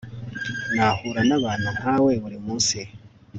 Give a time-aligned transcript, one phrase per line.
[0.75, 2.79] Nahura nabantu nkawe burimunsi